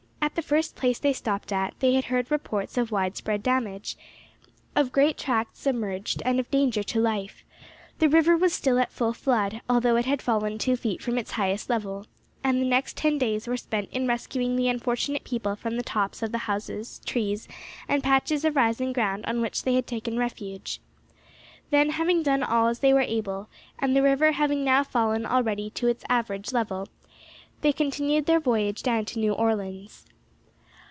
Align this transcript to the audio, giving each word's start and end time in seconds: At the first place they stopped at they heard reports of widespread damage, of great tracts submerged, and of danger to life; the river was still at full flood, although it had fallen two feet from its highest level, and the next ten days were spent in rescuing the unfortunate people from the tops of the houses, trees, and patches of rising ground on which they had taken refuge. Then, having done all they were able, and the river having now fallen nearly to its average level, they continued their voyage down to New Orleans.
At 0.23 0.35
the 0.35 0.41
first 0.43 0.75
place 0.77 0.97
they 0.99 1.11
stopped 1.13 1.51
at 1.51 1.73
they 1.79 1.99
heard 1.99 2.29
reports 2.31 2.77
of 2.77 2.91
widespread 2.91 3.41
damage, 3.43 3.97
of 4.77 4.91
great 4.93 5.17
tracts 5.17 5.59
submerged, 5.61 6.21
and 6.23 6.39
of 6.39 6.49
danger 6.51 6.83
to 6.83 7.01
life; 7.01 7.43
the 7.99 8.07
river 8.07 8.37
was 8.37 8.53
still 8.53 8.77
at 8.79 8.91
full 8.93 9.11
flood, 9.13 9.59
although 9.67 9.95
it 9.97 10.05
had 10.05 10.21
fallen 10.21 10.57
two 10.59 10.75
feet 10.77 11.01
from 11.01 11.17
its 11.17 11.31
highest 11.31 11.69
level, 11.71 12.05
and 12.45 12.61
the 12.61 12.65
next 12.67 12.95
ten 12.95 13.17
days 13.17 13.45
were 13.47 13.57
spent 13.57 13.89
in 13.91 14.07
rescuing 14.07 14.55
the 14.55 14.67
unfortunate 14.69 15.23
people 15.25 15.55
from 15.57 15.75
the 15.75 15.83
tops 15.83 16.21
of 16.23 16.31
the 16.31 16.37
houses, 16.47 17.01
trees, 17.03 17.47
and 17.89 18.03
patches 18.03 18.45
of 18.45 18.55
rising 18.55 18.93
ground 18.93 19.25
on 19.25 19.41
which 19.41 19.63
they 19.63 19.73
had 19.73 19.87
taken 19.87 20.17
refuge. 20.17 20.79
Then, 21.71 21.89
having 21.89 22.21
done 22.23 22.43
all 22.43 22.73
they 22.75 22.93
were 22.93 23.01
able, 23.01 23.49
and 23.79 23.95
the 23.95 24.03
river 24.03 24.31
having 24.33 24.63
now 24.63 24.83
fallen 24.83 25.23
nearly 25.23 25.71
to 25.71 25.87
its 25.87 26.05
average 26.09 26.53
level, 26.53 26.87
they 27.61 27.73
continued 27.73 28.27
their 28.27 28.39
voyage 28.39 28.81
down 28.83 29.03
to 29.05 29.19
New 29.19 29.33
Orleans. 29.33 30.05